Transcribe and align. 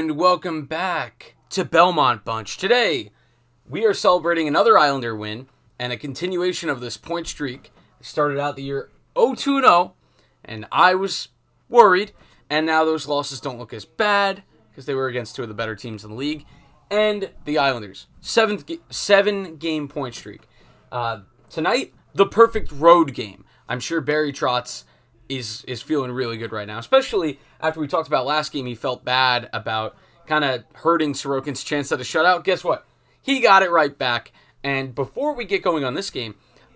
and 0.00 0.16
welcome 0.16 0.64
back 0.64 1.34
to 1.50 1.62
Belmont 1.62 2.24
Bunch. 2.24 2.56
Today, 2.56 3.10
we 3.68 3.84
are 3.84 3.92
celebrating 3.92 4.48
another 4.48 4.78
Islander 4.78 5.14
win 5.14 5.46
and 5.78 5.92
a 5.92 5.98
continuation 5.98 6.70
of 6.70 6.80
this 6.80 6.96
point 6.96 7.26
streak. 7.26 7.70
Started 8.00 8.38
out 8.38 8.56
the 8.56 8.62
year 8.62 8.88
0-2-0, 9.14 9.92
and 10.42 10.64
I 10.72 10.94
was 10.94 11.28
worried, 11.68 12.12
and 12.48 12.64
now 12.64 12.82
those 12.82 13.08
losses 13.08 13.42
don't 13.42 13.58
look 13.58 13.74
as 13.74 13.84
bad 13.84 14.42
because 14.70 14.86
they 14.86 14.94
were 14.94 15.06
against 15.06 15.36
two 15.36 15.42
of 15.42 15.48
the 15.48 15.54
better 15.54 15.76
teams 15.76 16.02
in 16.02 16.12
the 16.12 16.16
league. 16.16 16.46
And 16.90 17.32
the 17.44 17.58
Islanders, 17.58 18.06
seventh 18.22 18.70
seven 18.88 19.56
game 19.56 19.86
point 19.86 20.14
streak. 20.14 20.44
Uh, 20.90 21.20
tonight, 21.50 21.92
the 22.14 22.24
perfect 22.24 22.72
road 22.72 23.12
game. 23.12 23.44
I'm 23.68 23.80
sure 23.80 24.00
Barry 24.00 24.32
Trotz 24.32 24.84
is 25.30 25.64
is 25.66 25.80
feeling 25.80 26.10
really 26.10 26.36
good 26.36 26.52
right 26.52 26.66
now, 26.66 26.78
especially 26.78 27.38
after 27.60 27.80
we 27.80 27.86
talked 27.86 28.08
about 28.08 28.26
last 28.26 28.52
game. 28.52 28.66
He 28.66 28.74
felt 28.74 29.04
bad 29.04 29.48
about 29.52 29.96
kind 30.26 30.44
of 30.44 30.64
hurting 30.74 31.14
Sorokin's 31.14 31.64
chance 31.64 31.90
at 31.92 32.00
a 32.00 32.04
shutout. 32.04 32.44
Guess 32.44 32.64
what? 32.64 32.86
He 33.22 33.40
got 33.40 33.62
it 33.62 33.70
right 33.70 33.96
back. 33.96 34.32
And 34.62 34.94
before 34.94 35.34
we 35.34 35.44
get 35.44 35.62
going 35.62 35.84
on 35.84 35.94
this 35.94 36.10
game, 36.10 36.34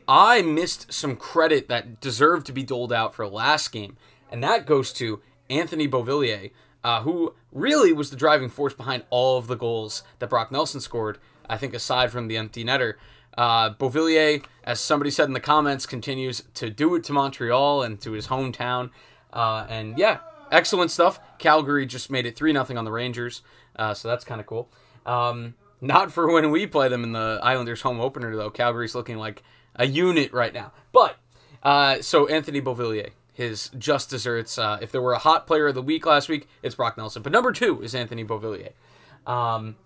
I 0.08 0.40
missed 0.40 0.92
some 0.92 1.16
credit 1.16 1.68
that 1.68 2.00
deserved 2.00 2.46
to 2.46 2.52
be 2.52 2.62
doled 2.62 2.92
out 2.92 3.14
for 3.14 3.26
last 3.26 3.72
game, 3.72 3.96
and 4.30 4.42
that 4.42 4.66
goes 4.66 4.92
to 4.94 5.20
Anthony 5.50 5.86
Beauvillier, 5.86 6.50
uh, 6.82 7.02
who 7.02 7.34
really 7.52 7.92
was 7.92 8.10
the 8.10 8.16
driving 8.16 8.48
force 8.48 8.74
behind 8.74 9.04
all 9.10 9.36
of 9.36 9.46
the 9.46 9.56
goals 9.56 10.02
that 10.18 10.30
Brock 10.30 10.50
Nelson 10.52 10.80
scored. 10.80 11.18
I 11.48 11.58
think 11.58 11.74
aside 11.74 12.10
from 12.10 12.28
the 12.28 12.36
empty 12.36 12.64
netter. 12.64 12.94
Uh, 13.36 13.70
Beauvillier, 13.70 14.44
as 14.62 14.80
somebody 14.80 15.10
said 15.10 15.26
in 15.26 15.32
the 15.32 15.40
comments, 15.40 15.86
continues 15.86 16.44
to 16.54 16.70
do 16.70 16.94
it 16.94 17.04
to 17.04 17.12
Montreal 17.12 17.82
and 17.82 18.00
to 18.00 18.12
his 18.12 18.28
hometown. 18.28 18.90
Uh, 19.32 19.66
and 19.68 19.98
yeah, 19.98 20.18
excellent 20.50 20.90
stuff. 20.90 21.18
Calgary 21.38 21.86
just 21.86 22.10
made 22.10 22.26
it 22.26 22.36
3 22.36 22.52
0 22.52 22.66
on 22.76 22.84
the 22.84 22.92
Rangers, 22.92 23.42
uh, 23.76 23.94
so 23.94 24.08
that's 24.08 24.24
kind 24.24 24.40
of 24.40 24.46
cool. 24.46 24.70
Um, 25.04 25.54
not 25.80 26.12
for 26.12 26.32
when 26.32 26.50
we 26.50 26.66
play 26.66 26.88
them 26.88 27.02
in 27.04 27.12
the 27.12 27.40
Islanders 27.42 27.82
home 27.82 28.00
opener, 28.00 28.34
though. 28.36 28.50
Calgary's 28.50 28.94
looking 28.94 29.18
like 29.18 29.42
a 29.74 29.86
unit 29.86 30.32
right 30.32 30.54
now. 30.54 30.72
But, 30.92 31.16
uh, 31.62 32.00
so 32.00 32.26
Anthony 32.28 32.60
Beauvillier, 32.60 33.10
his 33.32 33.70
just 33.76 34.08
desserts. 34.08 34.56
Uh, 34.56 34.78
if 34.80 34.92
there 34.92 35.02
were 35.02 35.12
a 35.12 35.18
hot 35.18 35.46
player 35.46 35.66
of 35.66 35.74
the 35.74 35.82
week 35.82 36.06
last 36.06 36.28
week, 36.28 36.48
it's 36.62 36.76
Brock 36.76 36.96
Nelson. 36.96 37.22
But 37.22 37.32
number 37.32 37.52
two 37.52 37.82
is 37.82 37.94
Anthony 37.94 38.24
Beauvillier. 38.24 38.70
Um, 39.26 39.76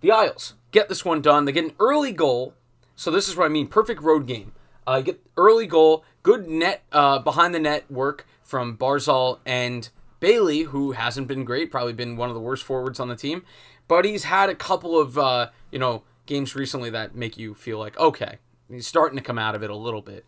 the 0.00 0.10
Isles 0.10 0.54
get 0.72 0.88
this 0.88 1.04
one 1.04 1.20
done. 1.20 1.44
They 1.44 1.52
get 1.52 1.64
an 1.64 1.74
early 1.78 2.12
goal. 2.12 2.54
So 2.96 3.10
this 3.10 3.28
is 3.28 3.36
what 3.36 3.46
I 3.46 3.48
mean. 3.48 3.66
Perfect 3.68 4.02
road 4.02 4.26
game. 4.26 4.52
Uh, 4.86 5.00
get 5.00 5.20
early 5.36 5.66
goal, 5.66 6.04
good 6.22 6.48
net 6.48 6.82
uh, 6.90 7.18
behind 7.20 7.54
the 7.54 7.60
net 7.60 7.90
work 7.90 8.26
from 8.42 8.76
Barzal 8.76 9.38
and 9.46 9.88
Bailey, 10.18 10.62
who 10.62 10.92
hasn't 10.92 11.28
been 11.28 11.44
great, 11.44 11.70
probably 11.70 11.92
been 11.92 12.16
one 12.16 12.28
of 12.28 12.34
the 12.34 12.40
worst 12.40 12.64
forwards 12.64 13.00
on 13.00 13.08
the 13.08 13.16
team, 13.16 13.44
but 13.88 14.04
he's 14.04 14.24
had 14.24 14.48
a 14.48 14.54
couple 14.54 14.98
of 14.98 15.18
uh, 15.18 15.50
you 15.70 15.78
know 15.78 16.02
games 16.26 16.54
recently 16.54 16.90
that 16.90 17.14
make 17.14 17.36
you 17.36 17.54
feel 17.54 17.78
like 17.78 17.98
okay, 17.98 18.38
he's 18.68 18.86
starting 18.86 19.16
to 19.16 19.22
come 19.22 19.38
out 19.38 19.54
of 19.54 19.62
it 19.62 19.70
a 19.70 19.76
little 19.76 20.02
bit. 20.02 20.24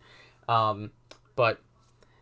Um, 0.47 0.91
but 1.35 1.59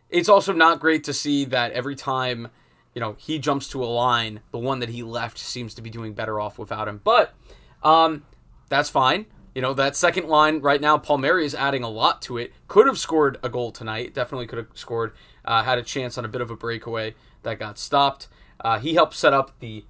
it's 0.08 0.28
also 0.28 0.52
not 0.52 0.80
great 0.80 1.04
to 1.04 1.12
see 1.12 1.44
that 1.46 1.72
every 1.72 1.96
time 1.96 2.48
you 2.94 3.00
know 3.00 3.16
he 3.18 3.38
jumps 3.38 3.68
to 3.70 3.82
a 3.82 3.86
line, 3.86 4.40
the 4.52 4.58
one 4.58 4.78
that 4.78 4.88
he 4.88 5.02
left 5.02 5.38
seems 5.38 5.74
to 5.74 5.82
be 5.82 5.90
doing 5.90 6.14
better 6.14 6.40
off 6.40 6.58
without 6.58 6.86
him. 6.86 7.00
But 7.02 7.34
um, 7.82 8.24
that's 8.68 8.88
fine. 8.88 9.26
You 9.54 9.62
know, 9.62 9.72
that 9.74 9.94
second 9.94 10.28
line 10.28 10.60
right 10.60 10.80
now, 10.80 10.98
Palmieri 10.98 11.46
is 11.46 11.54
adding 11.54 11.84
a 11.84 11.88
lot 11.88 12.20
to 12.22 12.38
it. 12.38 12.52
Could 12.66 12.86
have 12.86 12.98
scored 12.98 13.38
a 13.42 13.48
goal 13.48 13.70
tonight. 13.70 14.12
Definitely 14.12 14.46
could 14.46 14.58
have 14.58 14.68
scored. 14.74 15.12
Uh, 15.44 15.62
had 15.62 15.78
a 15.78 15.82
chance 15.82 16.18
on 16.18 16.24
a 16.24 16.28
bit 16.28 16.40
of 16.40 16.50
a 16.50 16.56
breakaway 16.56 17.14
that 17.44 17.60
got 17.60 17.78
stopped. 17.78 18.26
Uh, 18.60 18.78
he 18.80 18.94
helped 18.94 19.14
set 19.14 19.32
up 19.32 19.52
the 19.60 19.84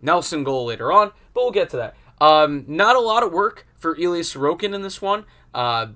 Nelson 0.00 0.42
goal 0.42 0.66
later 0.66 0.90
on, 0.90 1.12
but 1.34 1.42
we'll 1.42 1.50
get 1.50 1.68
to 1.70 1.76
that. 1.76 1.96
Um, 2.20 2.64
not 2.66 2.96
a 2.96 3.00
lot 3.00 3.22
of 3.22 3.32
work 3.32 3.66
for 3.76 3.94
Elias 3.94 4.34
Sorokin 4.34 4.74
in 4.74 4.82
this 4.82 5.02
one. 5.02 5.24
Uh, 5.52 5.88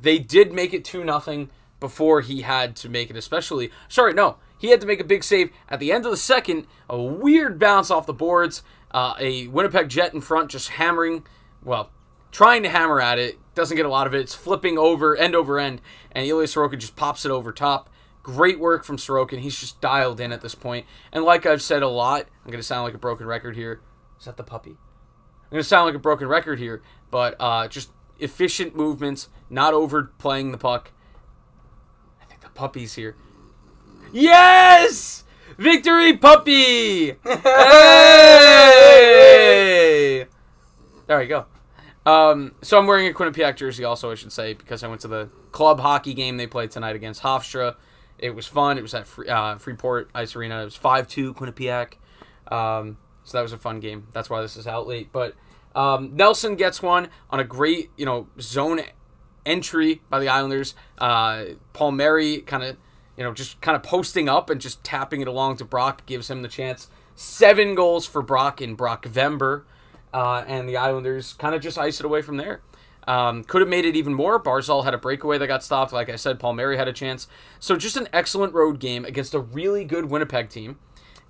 they 0.00 0.18
did 0.18 0.52
make 0.52 0.72
it 0.72 0.84
2 0.84 1.04
nothing 1.04 1.50
before 1.78 2.20
he 2.20 2.42
had 2.42 2.76
to 2.76 2.88
make 2.88 3.10
it, 3.10 3.16
especially. 3.16 3.70
Sorry, 3.88 4.14
no. 4.14 4.36
He 4.58 4.68
had 4.68 4.80
to 4.80 4.86
make 4.86 5.00
a 5.00 5.04
big 5.04 5.24
save 5.24 5.50
at 5.68 5.80
the 5.80 5.92
end 5.92 6.04
of 6.04 6.10
the 6.10 6.16
second. 6.16 6.66
A 6.88 7.00
weird 7.00 7.58
bounce 7.58 7.90
off 7.90 8.06
the 8.06 8.12
boards. 8.12 8.62
Uh, 8.90 9.14
a 9.18 9.46
Winnipeg 9.48 9.88
Jet 9.88 10.14
in 10.14 10.20
front 10.20 10.50
just 10.50 10.70
hammering. 10.70 11.24
Well, 11.64 11.90
trying 12.30 12.62
to 12.62 12.68
hammer 12.68 13.00
at 13.00 13.18
it, 13.18 13.38
doesn't 13.54 13.76
get 13.76 13.86
a 13.86 13.90
lot 13.90 14.06
of 14.06 14.14
it. 14.14 14.20
It's 14.20 14.34
flipping 14.34 14.78
over 14.78 15.16
end 15.16 15.34
over 15.34 15.58
end, 15.58 15.80
and 16.12 16.26
Ilya 16.26 16.46
Sorokin 16.46 16.78
just 16.78 16.96
pops 16.96 17.24
it 17.24 17.30
over 17.30 17.52
top. 17.52 17.90
Great 18.22 18.60
work 18.60 18.84
from 18.84 18.96
Sorokin. 18.96 19.38
He's 19.38 19.58
just 19.58 19.80
dialed 19.80 20.20
in 20.20 20.30
at 20.32 20.42
this 20.42 20.54
point. 20.54 20.86
And 21.12 21.24
like 21.24 21.46
I've 21.46 21.62
said 21.62 21.82
a 21.82 21.88
lot, 21.88 22.26
I'm 22.44 22.50
going 22.50 22.60
to 22.60 22.66
sound 22.66 22.84
like 22.84 22.94
a 22.94 22.98
broken 22.98 23.26
record 23.26 23.56
here. 23.56 23.80
Is 24.18 24.26
that 24.26 24.36
the 24.36 24.42
puppy? 24.42 24.70
I'm 24.70 25.50
going 25.50 25.62
to 25.62 25.68
sound 25.68 25.86
like 25.86 25.94
a 25.94 25.98
broken 25.98 26.28
record 26.28 26.58
here, 26.58 26.82
but 27.10 27.34
uh, 27.40 27.66
just 27.66 27.90
efficient 28.18 28.76
movements, 28.76 29.30
not 29.48 29.72
overplaying 29.74 30.52
the 30.52 30.58
puck. 30.58 30.92
I 32.20 32.26
think 32.26 32.42
the 32.42 32.50
puppy's 32.50 32.94
here. 32.94 33.16
Yes! 34.12 35.24
Victory, 35.56 36.16
puppy! 36.16 37.12
hey! 37.24 37.46
There 41.06 41.18
we 41.18 41.26
go. 41.26 41.46
Um, 42.06 42.54
so 42.62 42.78
I'm 42.78 42.86
wearing 42.86 43.08
a 43.08 43.14
Quinnipiac 43.14 43.56
jersey 43.56 43.84
also, 43.84 44.10
I 44.10 44.14
should 44.14 44.32
say, 44.32 44.54
because 44.54 44.82
I 44.82 44.88
went 44.88 45.02
to 45.02 45.08
the 45.08 45.28
club 45.52 45.80
hockey 45.80 46.14
game 46.14 46.36
they 46.36 46.46
played 46.46 46.70
tonight 46.70 46.96
against 46.96 47.22
Hofstra. 47.22 47.76
It 48.18 48.34
was 48.34 48.46
fun. 48.46 48.78
It 48.78 48.82
was 48.82 48.94
at 48.94 49.06
Free, 49.06 49.28
uh, 49.28 49.56
Freeport 49.56 50.10
Ice 50.14 50.36
Arena. 50.36 50.62
It 50.62 50.64
was 50.64 50.78
5-2 50.78 51.34
Quinnipiac. 51.34 51.94
Um, 52.52 52.96
so 53.24 53.38
that 53.38 53.42
was 53.42 53.52
a 53.52 53.58
fun 53.58 53.80
game. 53.80 54.08
That's 54.12 54.28
why 54.28 54.42
this 54.42 54.56
is 54.56 54.66
out 54.66 54.86
late. 54.86 55.10
But 55.12 55.34
um, 55.74 56.16
Nelson 56.16 56.56
gets 56.56 56.82
one 56.82 57.08
on 57.30 57.40
a 57.40 57.44
great, 57.44 57.90
you 57.96 58.04
know, 58.04 58.28
zone 58.40 58.80
entry 59.46 60.02
by 60.10 60.18
the 60.18 60.28
Islanders. 60.28 60.74
Uh, 60.98 61.44
Palmieri 61.72 62.38
kind 62.38 62.62
of, 62.62 62.76
you 63.16 63.24
know, 63.24 63.32
just 63.32 63.60
kind 63.60 63.76
of 63.76 63.82
posting 63.82 64.28
up 64.28 64.50
and 64.50 64.60
just 64.60 64.82
tapping 64.84 65.20
it 65.20 65.28
along 65.28 65.56
to 65.58 65.64
Brock 65.64 66.04
gives 66.06 66.30
him 66.30 66.42
the 66.42 66.48
chance. 66.48 66.88
Seven 67.14 67.74
goals 67.74 68.06
for 68.06 68.22
Brock 68.22 68.60
in 68.60 68.74
Brock 68.74 69.04
Vember. 69.04 69.62
Uh, 70.12 70.44
and 70.46 70.68
the 70.68 70.76
Islanders 70.76 71.34
kind 71.34 71.54
of 71.54 71.60
just 71.60 71.78
ice 71.78 72.00
it 72.00 72.06
away 72.06 72.22
from 72.22 72.36
there. 72.36 72.60
Um, 73.06 73.44
could 73.44 73.60
have 73.60 73.68
made 73.68 73.84
it 73.84 73.96
even 73.96 74.14
more. 74.14 74.42
Barzal 74.42 74.84
had 74.84 74.94
a 74.94 74.98
breakaway 74.98 75.38
that 75.38 75.46
got 75.46 75.64
stopped. 75.64 75.92
Like 75.92 76.08
I 76.08 76.16
said, 76.16 76.38
Paul 76.38 76.52
Palmieri 76.52 76.76
had 76.76 76.88
a 76.88 76.92
chance. 76.92 77.26
So 77.58 77.76
just 77.76 77.96
an 77.96 78.08
excellent 78.12 78.54
road 78.54 78.78
game 78.78 79.04
against 79.04 79.34
a 79.34 79.40
really 79.40 79.84
good 79.84 80.06
Winnipeg 80.06 80.48
team. 80.48 80.78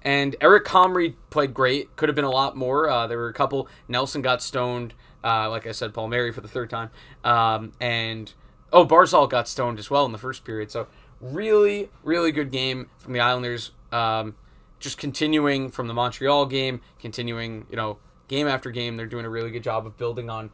And 0.03 0.35
Eric 0.41 0.65
Comrie 0.65 1.15
played 1.29 1.55
great. 1.55 1.95
Could 1.97 2.09
have 2.09 2.17
been 2.17 2.25
a 2.25 2.31
lot 2.31 2.57
more. 2.57 2.89
Uh, 2.89 3.07
there 3.07 3.19
were 3.19 3.29
a 3.29 3.35
couple. 3.35 3.69
Nelson 3.87 4.23
got 4.23 4.43
stoned. 4.43 4.95
Uh, 5.23 5.51
like 5.51 5.67
I 5.67 5.73
said, 5.73 5.93
Paul 5.93 6.05
Palmieri 6.05 6.33
for 6.33 6.41
the 6.41 6.49
third 6.49 6.71
time. 6.71 6.91
Um, 7.23 7.73
and 7.81 8.33
oh, 8.73 8.87
Barzal 8.87 9.29
got 9.29 9.49
stoned 9.49 9.79
as 9.79 9.91
well 9.91 10.07
in 10.07 10.13
the 10.13 10.19
first 10.19 10.45
period. 10.45 10.71
So 10.71 10.87
really, 11.21 11.91
really 12.03 12.33
good 12.33 12.51
game 12.51 12.89
from 12.99 13.13
the 13.13 13.21
Islanders. 13.21 13.73
Um, 13.93 14.37
just 14.79 14.97
continuing 14.97 15.71
from 15.71 15.89
the 15.89 15.95
Montreal 15.95 16.47
game, 16.47 16.81
continuing, 16.99 17.67
you 17.71 17.77
know, 17.77 17.99
game 18.31 18.47
after 18.47 18.71
game. 18.71 18.97
They're 18.97 19.05
doing 19.07 19.27
a 19.27 19.31
really 19.31 19.51
good 19.51 19.65
job 19.65 19.85
of 19.85 19.99
building 19.99 20.31
on, 20.31 20.51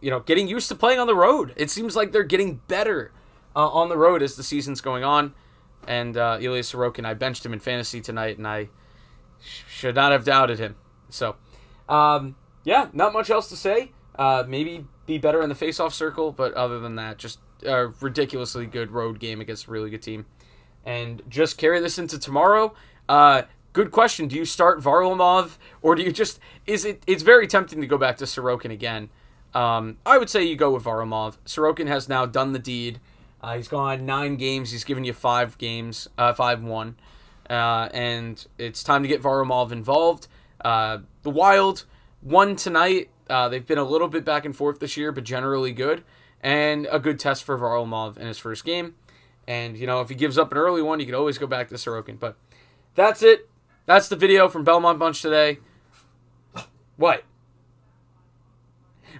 you 0.00 0.10
know, 0.10 0.20
getting 0.20 0.48
used 0.48 0.68
to 0.68 0.74
playing 0.74 0.98
on 0.98 1.06
the 1.06 1.14
road. 1.14 1.54
It 1.56 1.70
seems 1.70 1.96
like 1.96 2.12
they're 2.12 2.22
getting 2.24 2.60
better 2.68 3.12
uh, 3.56 3.68
on 3.68 3.88
the 3.88 3.96
road 3.96 4.22
as 4.22 4.36
the 4.36 4.42
season's 4.42 4.82
going 4.82 5.04
on. 5.04 5.32
And 5.86 6.16
uh, 6.16 6.38
Ilya 6.40 6.62
Sorokin, 6.62 7.06
I 7.06 7.14
benched 7.14 7.46
him 7.46 7.52
in 7.52 7.60
fantasy 7.60 8.00
tonight, 8.00 8.36
and 8.36 8.46
I 8.46 8.68
sh- 9.40 9.62
should 9.68 9.94
not 9.94 10.12
have 10.12 10.24
doubted 10.24 10.58
him. 10.58 10.76
So, 11.08 11.36
um, 11.88 12.36
yeah, 12.64 12.88
not 12.92 13.12
much 13.12 13.30
else 13.30 13.48
to 13.48 13.56
say. 13.56 13.92
Uh, 14.16 14.44
maybe 14.46 14.86
be 15.06 15.18
better 15.18 15.42
in 15.42 15.48
the 15.48 15.54
face-off 15.54 15.94
circle, 15.94 16.32
but 16.32 16.52
other 16.54 16.78
than 16.78 16.96
that, 16.96 17.18
just 17.18 17.38
a 17.64 17.88
ridiculously 18.00 18.66
good 18.66 18.90
road 18.90 19.18
game 19.18 19.40
against 19.40 19.66
a 19.66 19.70
really 19.70 19.90
good 19.90 20.02
team. 20.02 20.26
And 20.84 21.22
just 21.28 21.58
carry 21.58 21.80
this 21.80 21.98
into 21.98 22.18
tomorrow. 22.18 22.74
Uh, 23.08 23.42
good 23.72 23.90
question. 23.90 24.28
Do 24.28 24.36
you 24.36 24.44
start 24.44 24.80
Varlamov 24.80 25.56
or 25.80 25.94
do 25.94 26.02
you 26.02 26.12
just 26.12 26.38
is 26.66 26.84
it 26.84 27.02
it's 27.06 27.22
very 27.22 27.46
tempting 27.46 27.80
to 27.80 27.86
go 27.86 27.98
back 27.98 28.16
to 28.18 28.24
Sorokin 28.24 28.70
again. 28.70 29.10
Um, 29.54 29.98
I 30.06 30.18
would 30.18 30.30
say 30.30 30.42
you 30.42 30.56
go 30.56 30.72
with 30.72 30.84
Varlamov. 30.84 31.36
Sorokin 31.44 31.86
has 31.86 32.08
now 32.08 32.26
done 32.26 32.52
the 32.52 32.58
deed. 32.58 33.00
Uh, 33.42 33.56
he's 33.56 33.68
gone 33.68 34.06
nine 34.06 34.36
games. 34.36 34.70
He's 34.70 34.84
given 34.84 35.04
you 35.04 35.12
five 35.12 35.58
games, 35.58 36.08
uh, 36.16 36.32
five 36.32 36.62
one, 36.62 36.96
uh, 37.50 37.88
and 37.92 38.46
it's 38.56 38.82
time 38.82 39.02
to 39.02 39.08
get 39.08 39.20
Varlamov 39.20 39.72
involved. 39.72 40.28
Uh, 40.64 40.98
the 41.22 41.30
Wild 41.30 41.84
won 42.22 42.56
tonight. 42.56 43.10
Uh, 43.28 43.48
they've 43.48 43.66
been 43.66 43.78
a 43.78 43.84
little 43.84 44.08
bit 44.08 44.24
back 44.24 44.44
and 44.44 44.54
forth 44.54 44.78
this 44.78 44.96
year, 44.96 45.10
but 45.10 45.24
generally 45.24 45.72
good, 45.72 46.04
and 46.40 46.86
a 46.90 47.00
good 47.00 47.18
test 47.18 47.42
for 47.44 47.58
Varlamov 47.58 48.16
in 48.16 48.26
his 48.26 48.38
first 48.38 48.64
game. 48.64 48.94
And 49.46 49.76
you 49.76 49.86
know, 49.86 50.00
if 50.00 50.08
he 50.08 50.14
gives 50.14 50.38
up 50.38 50.52
an 50.52 50.58
early 50.58 50.82
one, 50.82 51.00
you 51.00 51.06
can 51.06 51.14
always 51.14 51.36
go 51.36 51.48
back 51.48 51.68
to 51.68 51.74
Sorokin. 51.74 52.18
But 52.18 52.36
that's 52.94 53.22
it. 53.22 53.48
That's 53.92 54.08
the 54.08 54.16
video 54.16 54.48
from 54.48 54.64
Belmont 54.64 54.98
Bunch 54.98 55.20
today. 55.20 55.58
What? 56.96 57.24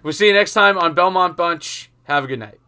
We'll 0.03 0.15
see 0.15 0.29
you 0.29 0.33
next 0.33 0.55
time 0.55 0.79
on 0.79 0.95
Belmont 0.95 1.37
Bunch. 1.37 1.91
Have 2.05 2.25
a 2.25 2.27
good 2.27 2.39
night. 2.39 2.59